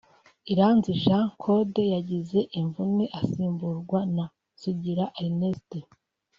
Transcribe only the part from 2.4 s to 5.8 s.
imvune asimburwa na Sugira Ernest